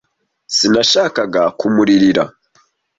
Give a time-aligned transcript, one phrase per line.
[0.55, 2.23] Sinashakaga kumuririra.